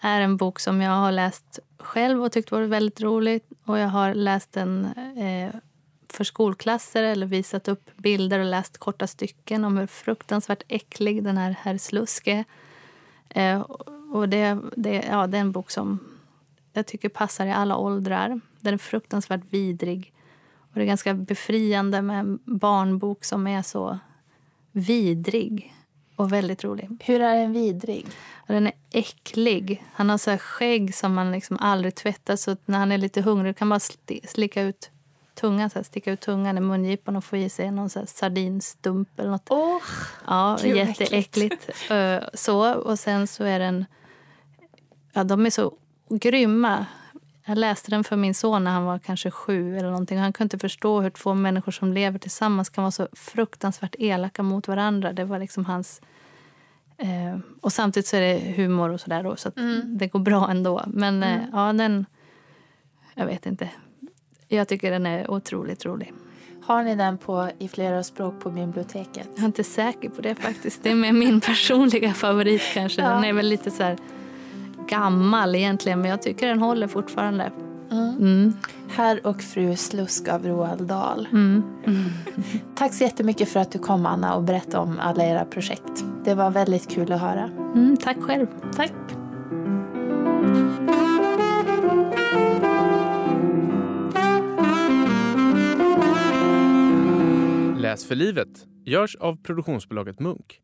är 0.00 0.20
en 0.20 0.36
bok 0.36 0.60
som 0.60 0.80
jag 0.80 0.92
har 0.92 1.12
läst 1.12 1.58
själv 1.78 2.24
och 2.24 2.32
tyckt 2.32 2.50
var 2.50 2.60
väldigt 2.60 3.00
rolig. 3.00 3.42
Och 3.64 3.78
jag 3.78 3.88
har 3.88 4.14
läst 4.14 4.52
den 4.52 4.84
eh, 5.16 5.54
för 6.08 6.24
skolklasser 6.24 7.02
eller 7.02 7.26
visat 7.26 7.68
upp 7.68 7.96
bilder 7.96 8.38
och 8.38 8.44
läst 8.44 8.78
korta 8.78 9.06
stycken 9.06 9.64
om 9.64 9.76
hur 9.76 9.86
fruktansvärt 9.86 10.62
äcklig 10.68 11.24
den 11.24 11.38
här 11.38 11.56
Herr 11.60 11.78
Slusk 11.78 12.26
är. 12.26 12.44
Eh, 13.28 13.60
och 14.12 14.28
det, 14.28 14.58
det, 14.76 15.04
ja, 15.10 15.26
det 15.26 15.36
är 15.36 15.40
en 15.40 15.52
bok 15.52 15.70
som 15.70 15.98
jag 16.72 16.86
tycker 16.86 17.08
passar 17.08 17.46
i 17.46 17.52
alla 17.52 17.76
åldrar. 17.76 18.40
Den 18.60 18.74
är 18.74 18.78
fruktansvärt 18.78 19.44
vidrig. 19.50 20.12
Och 20.56 20.74
det 20.74 20.80
är 20.82 20.86
ganska 20.86 21.14
befriande 21.14 22.02
med 22.02 22.20
en 22.20 22.38
barnbok 22.44 23.24
som 23.24 23.46
är 23.46 23.62
så 23.62 23.98
vidrig 24.72 25.74
och 26.16 26.32
väldigt 26.32 26.64
rolig. 26.64 26.88
Hur 27.00 27.20
är 27.20 27.36
den 27.36 27.52
vidrig? 27.52 28.06
Den 28.46 28.66
är 28.66 28.72
äcklig. 28.92 29.84
Han 29.92 30.10
har 30.10 30.18
så 30.18 30.30
här 30.30 30.38
skägg 30.38 30.94
som 30.94 31.14
man 31.14 31.32
liksom 31.32 31.56
aldrig 31.60 31.94
tvättar 31.94 32.36
så 32.36 32.56
när 32.64 32.78
han 32.78 32.92
är 32.92 32.98
lite 32.98 33.20
hungrig 33.20 33.56
kan 33.56 33.68
man 33.68 33.80
slicka 34.24 34.62
ut 34.62 34.90
tungan, 35.34 35.70
så 35.70 35.78
här, 35.78 35.84
sticka 35.84 36.12
ut 36.12 36.20
tungan 36.20 36.58
i 36.58 36.60
mungipan 36.60 37.16
och 37.16 37.24
få 37.24 37.36
i 37.36 37.48
sig 37.48 37.70
någon 37.70 37.90
så 37.90 37.98
här 37.98 38.06
sardinstump 38.06 39.20
eller 39.20 39.30
något. 39.30 39.46
Åh, 39.50 39.78
Ja, 40.26 40.58
Gud, 40.62 40.76
jätteäckligt. 40.76 41.70
Eh, 41.90 42.18
så, 42.34 42.74
och 42.74 42.98
sen 42.98 43.26
så 43.26 43.44
är 43.44 43.58
den... 43.58 43.84
Ja, 45.12 45.24
de 45.24 45.46
är 45.46 45.50
så 45.50 45.72
grymma. 46.10 46.86
Jag 47.46 47.58
läste 47.58 47.90
den 47.90 48.04
för 48.04 48.16
min 48.16 48.34
son 48.34 48.64
när 48.64 48.70
han 48.70 48.84
var 48.84 48.98
kanske 48.98 49.30
sju. 49.30 49.76
eller 49.78 49.88
någonting. 49.90 50.18
Han 50.18 50.32
kunde 50.32 50.44
inte 50.44 50.58
förstå 50.58 51.00
hur 51.00 51.10
två 51.10 51.34
människor 51.34 51.72
som 51.72 51.92
lever 51.92 52.18
tillsammans 52.18 52.68
kan 52.68 52.84
vara 52.84 52.90
så 52.90 53.08
fruktansvärt 53.12 53.94
elaka 53.98 54.42
mot 54.42 54.68
varandra. 54.68 55.12
Det 55.12 55.24
var 55.24 55.38
liksom 55.38 55.64
hans... 55.64 56.00
Eh, 56.98 57.38
och 57.60 57.72
samtidigt 57.72 58.06
så 58.06 58.16
är 58.16 58.20
det 58.20 58.52
humor 58.56 58.90
och 58.90 59.00
sådär 59.00 59.22
då, 59.22 59.36
så 59.36 59.48
att 59.48 59.56
Mm. 59.58 59.98
det 59.98 60.06
går 60.06 60.18
bra 60.20 60.50
ändå. 60.50 60.82
Men 60.86 61.22
eh, 61.22 61.40
ja, 61.52 61.72
den... 61.72 62.06
Jag 63.14 63.26
vet 63.26 63.46
inte. 63.46 63.68
Jag 64.48 64.68
tycker 64.68 64.90
den 64.90 65.06
är 65.06 65.30
otroligt 65.30 65.84
rolig. 65.84 66.12
Har 66.62 66.82
ni 66.82 66.96
den 66.96 67.18
på, 67.18 67.50
i 67.58 67.68
flera 67.68 68.02
språk 68.02 68.40
på 68.40 68.50
biblioteket? 68.50 69.28
Jag 69.34 69.42
är 69.42 69.46
inte 69.46 69.64
säker 69.64 70.08
på 70.08 70.22
det 70.22 70.34
faktiskt. 70.34 70.82
Det 70.82 70.90
är 70.90 71.12
min 71.12 71.40
personliga 71.46 72.14
favorit 72.14 72.62
kanske. 72.74 73.02
Ja. 73.02 73.08
Den 73.08 73.24
är 73.24 73.32
väl 73.32 73.46
lite 73.48 73.70
så 73.70 73.82
här 73.82 73.96
gammal 74.88 75.54
egentligen 75.54 76.00
men 76.00 76.10
jag 76.10 76.22
tycker 76.22 76.48
den 76.48 76.58
håller 76.58 76.88
fortfarande. 76.88 77.52
Mm. 77.90 78.16
Mm. 78.16 78.52
Herr 78.88 79.26
och 79.26 79.42
fru 79.42 79.76
Slusk 79.76 80.28
av 80.28 80.46
Roald 80.46 80.82
Dahl. 80.82 81.28
Mm. 81.32 81.62
Tack 82.74 82.94
så 82.94 83.04
jättemycket 83.04 83.48
för 83.48 83.60
att 83.60 83.72
du 83.72 83.78
kom 83.78 84.06
Anna 84.06 84.34
och 84.34 84.42
berättade 84.42 84.78
om 84.78 84.98
alla 85.00 85.24
era 85.24 85.44
projekt. 85.44 86.04
Det 86.24 86.34
var 86.34 86.50
väldigt 86.50 86.90
kul 86.90 87.12
att 87.12 87.20
höra. 87.20 87.50
Mm, 87.74 87.96
tack 87.96 88.16
själv. 88.20 88.46
Tack. 88.76 88.92
Läs 97.78 98.06
för 98.06 98.14
livet 98.14 98.48
görs 98.84 99.16
av 99.16 99.42
produktionsbolaget 99.42 100.20
Munk. 100.20 100.60